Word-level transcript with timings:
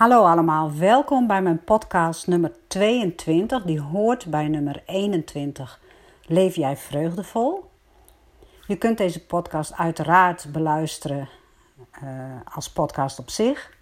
Hallo 0.00 0.24
allemaal, 0.24 0.74
welkom 0.74 1.26
bij 1.26 1.42
mijn 1.42 1.64
podcast 1.64 2.26
nummer 2.26 2.52
22, 2.66 3.62
die 3.62 3.80
hoort 3.80 4.26
bij 4.26 4.48
nummer 4.48 4.82
21. 4.86 5.80
Leef 6.26 6.56
jij 6.56 6.76
vreugdevol? 6.76 7.70
Je 8.66 8.76
kunt 8.76 8.98
deze 8.98 9.26
podcast 9.26 9.72
uiteraard 9.72 10.52
beluisteren 10.52 11.28
uh, 12.02 12.36
als 12.44 12.70
podcast 12.70 13.18
op 13.18 13.30
zich, 13.30 13.76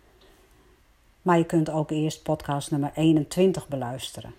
maar 1.23 1.39
je 1.39 1.47
kunt 1.47 1.71
ook 1.71 1.91
eerst 1.91 2.23
podcast 2.23 2.71
nummer 2.71 2.91
21 2.95 3.69
beluisteren. 3.69 4.35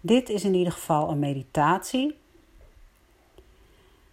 Dit 0.00 0.28
is 0.28 0.44
in 0.44 0.54
ieder 0.54 0.72
geval 0.72 1.10
een 1.10 1.18
meditatie. 1.18 2.19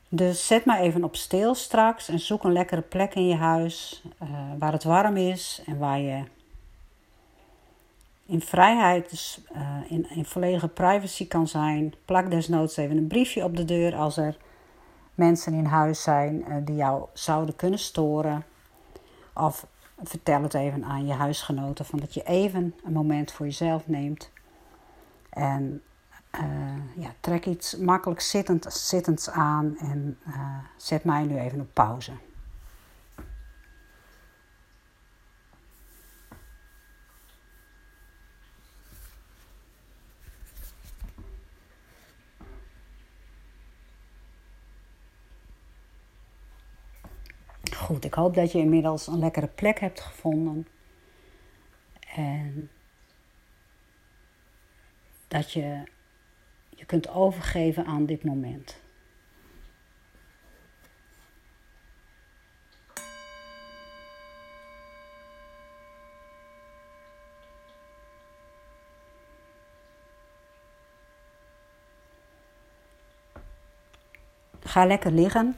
Dus 0.09 0.47
zet 0.47 0.65
maar 0.65 0.79
even 0.79 1.03
op 1.03 1.15
stil 1.15 1.55
straks 1.55 2.09
en 2.09 2.19
zoek 2.19 2.43
een 2.43 2.51
lekkere 2.51 2.81
plek 2.81 3.15
in 3.15 3.27
je 3.27 3.35
huis 3.35 4.03
uh, 4.23 4.29
waar 4.59 4.71
het 4.71 4.83
warm 4.83 5.17
is 5.17 5.61
en 5.65 5.77
waar 5.77 5.99
je 5.99 6.23
in 8.25 8.41
vrijheid, 8.41 9.09
dus 9.09 9.41
uh, 9.55 9.77
in, 9.87 10.09
in 10.09 10.25
volledige 10.25 10.67
privacy 10.67 11.27
kan 11.27 11.47
zijn. 11.47 11.93
Plak 12.05 12.29
desnoods 12.29 12.77
even 12.77 12.97
een 12.97 13.07
briefje 13.07 13.43
op 13.43 13.55
de 13.55 13.65
deur 13.65 13.95
als 13.95 14.17
er 14.17 14.37
mensen 15.15 15.53
in 15.53 15.65
huis 15.65 16.01
zijn 16.01 16.45
uh, 16.47 16.55
die 16.61 16.75
jou 16.75 17.05
zouden 17.13 17.55
kunnen 17.55 17.79
storen. 17.79 18.43
Of 19.33 19.67
vertel 20.03 20.41
het 20.41 20.53
even 20.53 20.83
aan 20.83 21.05
je 21.05 21.13
huisgenoten 21.13 21.85
van 21.85 21.99
dat 21.99 22.13
je 22.13 22.23
even 22.23 22.75
een 22.85 22.93
moment 22.93 23.31
voor 23.31 23.45
jezelf 23.45 23.87
neemt. 23.87 24.29
En 25.29 25.81
uh, 26.39 27.03
ja, 27.03 27.13
trek 27.19 27.45
iets 27.45 27.75
makkelijk 27.75 28.21
zittend, 28.21 28.73
zittends 28.73 29.29
aan 29.29 29.77
en 29.77 30.19
uh, 30.27 30.57
zet 30.77 31.03
mij 31.03 31.23
nu 31.23 31.39
even 31.39 31.61
op 31.61 31.73
pauze. 31.73 32.11
Goed, 47.75 48.05
ik 48.05 48.13
hoop 48.13 48.35
dat 48.35 48.51
je 48.51 48.59
inmiddels 48.59 49.07
een 49.07 49.19
lekkere 49.19 49.47
plek 49.47 49.79
hebt 49.79 49.99
gevonden. 49.99 50.67
En 52.15 52.69
dat 55.27 55.51
je 55.51 55.83
je 56.77 56.85
kunt 56.85 57.09
overgeven 57.09 57.85
aan 57.85 58.05
dit 58.05 58.23
moment. 58.23 58.77
Ga 74.59 74.85
lekker 74.85 75.11
liggen. 75.11 75.55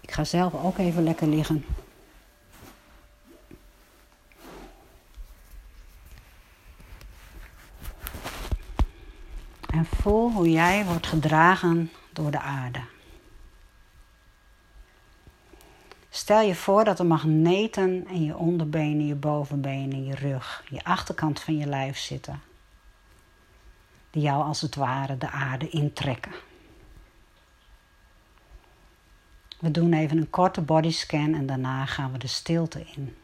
Ik 0.00 0.10
ga 0.10 0.24
zelf 0.24 0.54
ook 0.64 0.78
even 0.78 1.02
lekker 1.02 1.28
liggen. 1.28 1.64
En 9.72 9.84
voel 10.02 10.30
hoe 10.30 10.50
jij 10.50 10.84
wordt 10.84 11.06
gedragen 11.06 11.90
door 12.12 12.30
de 12.30 12.40
aarde. 12.40 12.80
Stel 16.10 16.40
je 16.40 16.54
voor 16.54 16.84
dat 16.84 16.98
er 16.98 17.06
magneten 17.06 18.08
in 18.08 18.24
je 18.24 18.36
onderbenen, 18.36 19.06
je 19.06 19.14
bovenbenen, 19.14 20.04
je 20.04 20.14
rug, 20.14 20.64
je 20.68 20.84
achterkant 20.84 21.40
van 21.40 21.56
je 21.56 21.66
lijf 21.66 21.98
zitten. 21.98 22.40
Die 24.10 24.22
jou 24.22 24.44
als 24.44 24.60
het 24.60 24.74
ware 24.74 25.18
de 25.18 25.30
aarde 25.30 25.68
intrekken. 25.68 26.32
We 29.60 29.70
doen 29.70 29.92
even 29.92 30.18
een 30.18 30.30
korte 30.30 30.60
bodyscan 30.60 31.34
en 31.34 31.46
daarna 31.46 31.86
gaan 31.86 32.12
we 32.12 32.18
de 32.18 32.26
stilte 32.26 32.84
in. 32.96 33.16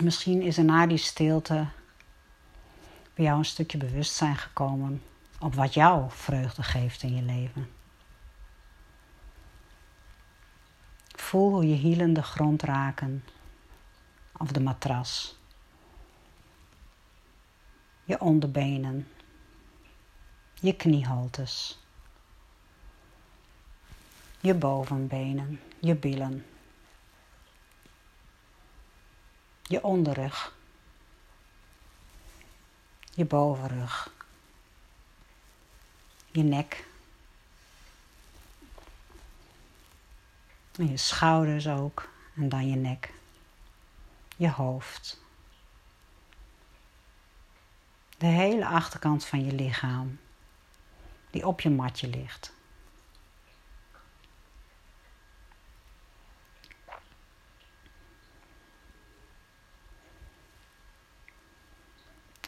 Misschien 0.00 0.42
is 0.42 0.58
er 0.58 0.64
na 0.64 0.86
die 0.86 0.98
stilte 0.98 1.66
bij 3.14 3.24
jou 3.24 3.38
een 3.38 3.44
stukje 3.44 3.78
bewustzijn 3.78 4.36
gekomen 4.36 5.02
op 5.40 5.54
wat 5.54 5.74
jou 5.74 6.10
vreugde 6.10 6.62
geeft 6.62 7.02
in 7.02 7.14
je 7.14 7.22
leven. 7.22 7.70
Voel 11.08 11.50
hoe 11.50 11.68
je 11.68 11.74
hielen 11.74 12.12
de 12.12 12.22
grond 12.22 12.62
raken 12.62 13.24
of 14.38 14.52
de 14.52 14.60
matras, 14.60 15.38
je 18.04 18.20
onderbenen, 18.20 19.08
je 20.54 20.76
knieholtes, 20.76 21.78
je 24.40 24.54
bovenbenen, 24.54 25.60
je 25.78 25.94
billen 25.94 26.44
je 29.66 29.82
onderrug, 29.82 30.56
je 33.14 33.24
bovenrug, 33.24 34.10
je 36.30 36.42
nek. 36.42 36.84
En 40.76 40.90
je 40.90 40.96
schouders 40.96 41.68
ook, 41.68 42.08
en 42.36 42.48
dan 42.48 42.68
je 42.68 42.76
nek, 42.76 43.12
je 44.36 44.50
hoofd. 44.50 45.22
De 48.18 48.26
hele 48.26 48.66
achterkant 48.66 49.24
van 49.24 49.44
je 49.44 49.52
lichaam, 49.52 50.20
die 51.30 51.46
op 51.46 51.60
je 51.60 51.70
matje 51.70 52.08
ligt. 52.08 52.52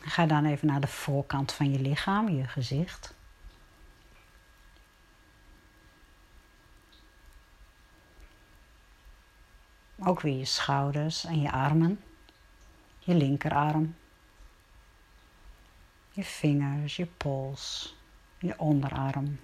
Ga 0.09 0.27
dan 0.27 0.44
even 0.44 0.67
naar 0.67 0.81
de 0.81 0.87
voorkant 0.87 1.53
van 1.53 1.72
je 1.72 1.78
lichaam, 1.78 2.28
je 2.28 2.44
gezicht. 2.44 3.15
Ook 9.99 10.21
weer 10.21 10.39
je 10.39 10.45
schouders 10.45 11.25
en 11.25 11.41
je 11.41 11.53
armen. 11.53 12.03
Je 12.99 13.15
linkerarm. 13.15 13.95
Je 16.11 16.25
vingers, 16.25 16.97
je 16.97 17.06
pols, 17.06 17.97
je 18.39 18.59
onderarm. 18.59 19.41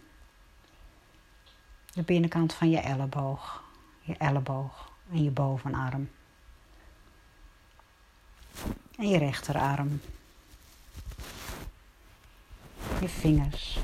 De 1.93 2.03
binnenkant 2.03 2.55
van 2.55 2.71
je 2.71 2.79
elleboog, 2.79 3.65
je 4.01 4.17
elleboog 4.17 4.93
en 5.11 5.23
je 5.25 5.31
bovenarm. 5.31 6.11
En 8.97 9.09
je 9.09 9.19
rechterarm 9.19 10.01
je 13.03 13.09
vingers, 13.09 13.79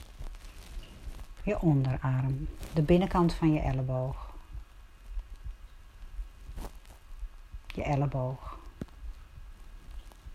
je 1.43 1.61
onderarm, 1.61 2.49
de 2.75 2.83
binnenkant 2.83 3.35
van 3.35 3.53
je 3.53 3.61
elleboog, 3.61 4.35
je 7.67 7.83
elleboog, 7.83 8.59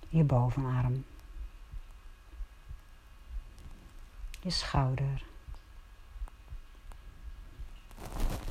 je 0.10 0.24
bovenarm, 0.24 1.06
je 4.42 4.50
schouder. 4.50 5.24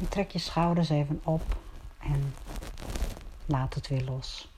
Trek 0.09 0.31
je 0.31 0.39
schouders 0.39 0.89
even 0.89 1.21
op 1.25 1.57
en 1.99 2.35
laat 3.47 3.75
het 3.75 3.89
weer 3.89 4.05
los. 4.05 4.52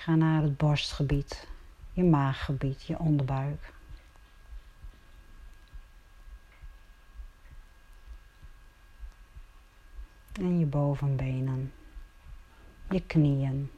Ga 0.00 0.14
naar 0.14 0.42
het 0.42 0.56
borstgebied, 0.56 1.48
je 1.92 2.04
maaggebied, 2.04 2.82
je 2.82 2.98
onderbuik. 2.98 3.72
En 10.32 10.58
je 10.58 10.66
bovenbenen, 10.66 11.72
je 12.90 13.06
knieën. 13.06 13.70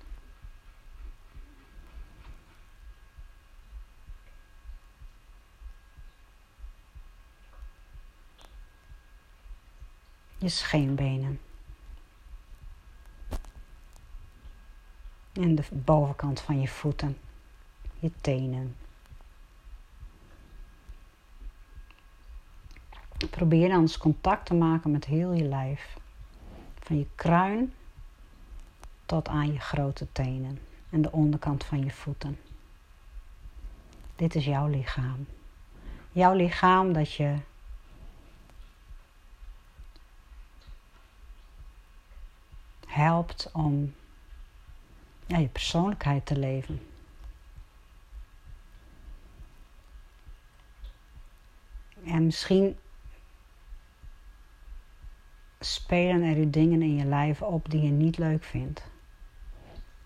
Je 10.38 10.48
scheenbenen. 10.48 11.40
En 15.32 15.54
de 15.54 15.64
bovenkant 15.72 16.40
van 16.40 16.60
je 16.60 16.68
voeten, 16.68 17.18
je 17.98 18.10
tenen. 18.20 18.76
Probeer 23.30 23.68
dan 23.68 23.80
eens 23.80 23.98
contact 23.98 24.46
te 24.46 24.54
maken 24.54 24.90
met 24.90 25.04
heel 25.04 25.32
je 25.32 25.44
lijf. 25.44 25.96
Van 26.78 26.98
je 26.98 27.06
kruin 27.14 27.72
tot 29.06 29.28
aan 29.28 29.52
je 29.52 29.58
grote 29.58 30.12
tenen 30.12 30.58
en 30.90 31.02
de 31.02 31.12
onderkant 31.12 31.64
van 31.64 31.84
je 31.84 31.90
voeten. 31.90 32.38
Dit 34.16 34.34
is 34.34 34.44
jouw 34.44 34.66
lichaam. 34.66 35.26
Jouw 36.10 36.34
lichaam 36.34 36.92
dat 36.92 37.12
je 37.12 37.36
helpt 42.86 43.50
om 43.52 43.94
ja, 45.32 45.38
je 45.38 45.48
persoonlijkheid 45.48 46.26
te 46.26 46.38
leven. 46.38 46.80
En 52.04 52.24
misschien 52.24 52.78
spelen 55.60 56.22
er 56.22 56.50
dingen 56.50 56.82
in 56.82 56.96
je 56.96 57.04
lijf 57.04 57.42
op 57.42 57.70
die 57.70 57.80
je 57.82 57.90
niet 57.90 58.18
leuk 58.18 58.44
vindt. 58.44 58.82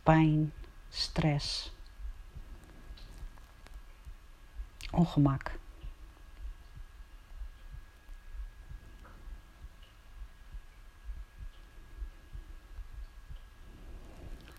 Pijn, 0.02 0.52
stress, 0.88 1.72
ongemak. 4.90 5.58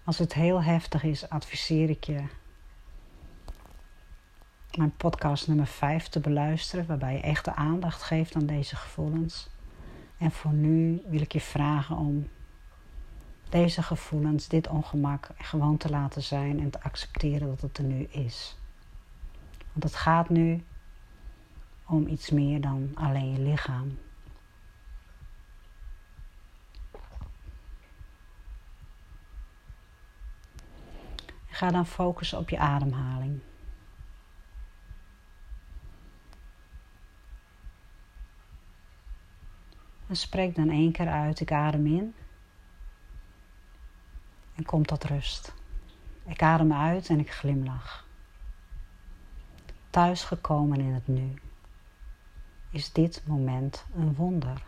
Als 0.07 0.17
het 0.17 0.33
heel 0.33 0.63
heftig 0.63 1.03
is, 1.03 1.29
adviseer 1.29 1.89
ik 1.89 2.03
je 2.03 2.23
mijn 4.77 4.95
podcast 4.97 5.47
nummer 5.47 5.67
5 5.67 6.07
te 6.07 6.19
beluisteren, 6.19 6.85
waarbij 6.85 7.13
je 7.13 7.21
echte 7.21 7.55
aandacht 7.55 8.03
geeft 8.03 8.35
aan 8.35 8.45
deze 8.45 8.75
gevoelens. 8.75 9.49
En 10.17 10.31
voor 10.31 10.51
nu 10.51 11.01
wil 11.07 11.21
ik 11.21 11.31
je 11.31 11.41
vragen 11.41 11.95
om 11.95 12.27
deze 13.49 13.83
gevoelens, 13.83 14.47
dit 14.47 14.67
ongemak, 14.67 15.29
gewoon 15.37 15.77
te 15.77 15.89
laten 15.89 16.23
zijn 16.23 16.59
en 16.59 16.69
te 16.69 16.81
accepteren 16.81 17.47
dat 17.47 17.61
het 17.61 17.77
er 17.77 17.83
nu 17.83 18.03
is. 18.03 18.57
Want 19.71 19.83
het 19.83 19.95
gaat 19.95 20.29
nu 20.29 20.63
om 21.85 22.07
iets 22.07 22.29
meer 22.29 22.61
dan 22.61 22.91
alleen 22.93 23.31
je 23.31 23.39
lichaam. 23.39 23.97
Ga 31.57 31.71
dan 31.71 31.85
focussen 31.85 32.37
op 32.37 32.49
je 32.49 32.57
ademhaling. 32.57 33.39
En 40.07 40.15
spreek 40.15 40.55
dan 40.55 40.69
één 40.69 40.91
keer 40.91 41.07
uit. 41.07 41.39
Ik 41.39 41.51
adem 41.51 41.85
in. 41.85 42.15
En 44.55 44.65
kom 44.65 44.85
tot 44.85 45.03
rust. 45.03 45.53
Ik 46.25 46.41
adem 46.41 46.73
uit 46.73 47.09
en 47.09 47.19
ik 47.19 47.31
glimlach. 47.31 48.05
Thuisgekomen 49.89 50.79
in 50.79 50.93
het 50.93 51.07
nu. 51.07 51.33
Is 52.69 52.91
dit 52.91 53.21
moment 53.25 53.85
een 53.95 54.13
wonder? 54.13 54.63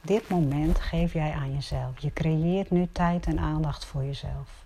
Dit 0.00 0.28
moment 0.28 0.80
geef 0.80 1.12
jij 1.12 1.32
aan 1.32 1.52
jezelf. 1.52 1.98
Je 1.98 2.12
creëert 2.12 2.70
nu 2.70 2.88
tijd 2.92 3.26
en 3.26 3.38
aandacht 3.38 3.84
voor 3.84 4.04
jezelf. 4.04 4.62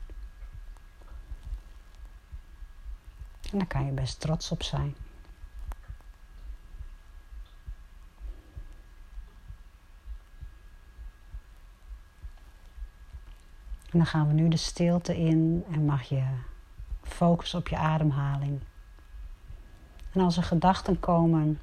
En 3.52 3.58
daar 3.58 3.66
kan 3.66 3.84
je 3.84 3.92
best 3.92 4.20
trots 4.20 4.50
op 4.50 4.62
zijn. 4.62 4.96
En 13.90 14.02
dan 14.02 14.06
gaan 14.06 14.26
we 14.26 14.32
nu 14.32 14.48
de 14.48 14.56
stilte 14.56 15.16
in 15.16 15.64
en 15.70 15.84
mag 15.84 16.02
je 16.02 16.24
focussen 17.02 17.58
op 17.58 17.68
je 17.68 17.76
ademhaling. 17.76 18.60
En 20.12 20.20
als 20.20 20.36
er 20.36 20.42
gedachten 20.42 21.00
komen, 21.00 21.60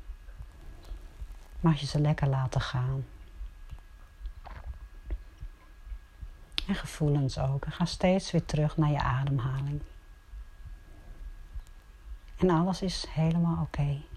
mag 1.59 1.79
je 1.79 1.85
ze 1.85 1.99
lekker 1.99 2.27
laten 2.27 2.61
gaan. 2.61 3.05
En 6.67 6.75
gevoelens 6.75 7.39
ook. 7.39 7.65
En 7.65 7.71
ga 7.71 7.85
steeds 7.85 8.31
weer 8.31 8.45
terug 8.45 8.77
naar 8.77 8.91
je 8.91 9.01
ademhaling. 9.01 9.81
En 12.43 12.49
alles 12.49 12.81
is 12.81 13.05
helemaal 13.09 13.61
oké. 13.61 14.12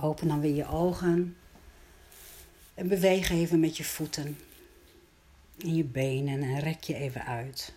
Open 0.00 0.28
dan 0.28 0.40
weer 0.40 0.54
je 0.54 0.68
ogen. 0.68 1.36
En 2.74 2.88
beweeg 2.88 3.30
even 3.30 3.60
met 3.60 3.76
je 3.76 3.84
voeten 3.84 4.38
en 5.58 5.74
je 5.74 5.84
benen 5.84 6.42
en 6.42 6.58
rek 6.58 6.82
je 6.84 6.94
even 6.94 7.24
uit. 7.24 7.74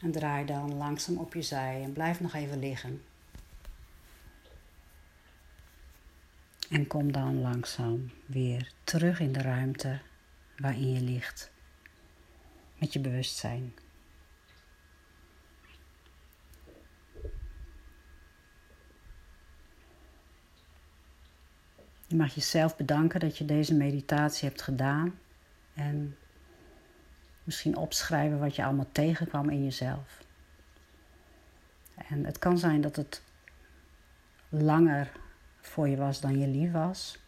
En 0.00 0.12
draai 0.12 0.44
dan 0.44 0.74
langzaam 0.74 1.16
op 1.16 1.34
je 1.34 1.42
zij 1.42 1.82
en 1.82 1.92
blijf 1.92 2.20
nog 2.20 2.34
even 2.34 2.58
liggen. 2.58 3.02
En 6.70 6.86
kom 6.86 7.12
dan 7.12 7.40
langzaam 7.40 8.10
weer 8.26 8.72
terug 8.84 9.20
in 9.20 9.32
de 9.32 9.42
ruimte 9.42 10.00
waarin 10.56 10.92
je 10.92 11.00
ligt 11.00 11.50
met 12.78 12.92
je 12.92 13.00
bewustzijn. 13.00 13.74
Je 22.06 22.16
mag 22.16 22.34
jezelf 22.34 22.76
bedanken 22.76 23.20
dat 23.20 23.38
je 23.38 23.44
deze 23.44 23.74
meditatie 23.74 24.48
hebt 24.48 24.62
gedaan 24.62 25.18
en 25.74 26.16
misschien 27.44 27.76
opschrijven 27.76 28.38
wat 28.38 28.56
je 28.56 28.64
allemaal 28.64 28.88
tegenkwam 28.92 29.50
in 29.50 29.64
jezelf. 29.64 30.24
En 32.08 32.24
het 32.24 32.38
kan 32.38 32.58
zijn 32.58 32.80
dat 32.80 32.96
het 32.96 33.22
langer 34.48 35.12
voor 35.60 35.88
je 35.88 35.96
was 35.96 36.20
dan 36.20 36.38
je 36.38 36.46
lief 36.46 36.72
was. 36.72 37.18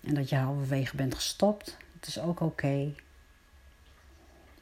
En 0.00 0.14
dat 0.14 0.28
je 0.28 0.36
halverwege 0.36 0.96
bent 0.96 1.14
gestopt. 1.14 1.76
Het 1.94 2.06
is 2.06 2.20
ook 2.20 2.40
oké. 2.40 2.92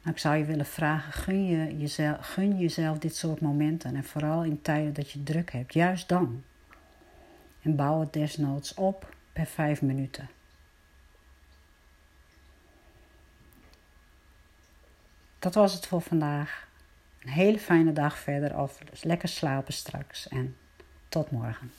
Maar 0.01 0.13
ik 0.13 0.19
zou 0.19 0.35
je 0.35 0.45
willen 0.45 0.65
vragen, 0.65 1.13
gun, 1.13 1.45
je 2.47 2.57
jezelf, 2.57 2.99
dit 2.99 3.15
soort 3.15 3.41
momenten. 3.41 3.95
En 3.95 4.03
vooral 4.03 4.43
in 4.43 4.61
tijden 4.61 4.93
dat 4.93 5.11
je 5.11 5.23
druk 5.23 5.51
hebt. 5.51 5.73
Juist 5.73 6.09
dan. 6.09 6.43
En 7.61 7.75
bouw 7.75 7.99
het 7.99 8.13
desnoods 8.13 8.73
op 8.73 9.15
per 9.33 9.45
vijf 9.45 9.81
minuten. 9.81 10.29
Dat 15.39 15.53
was 15.53 15.73
het 15.73 15.87
voor 15.87 16.01
vandaag. 16.01 16.67
Een 17.21 17.29
hele 17.29 17.59
fijne 17.59 17.93
dag 17.93 18.17
verder 18.17 18.59
of 18.59 18.79
lekker 19.03 19.29
slapen 19.29 19.73
straks 19.73 20.27
en 20.27 20.57
tot 21.09 21.31
morgen. 21.31 21.71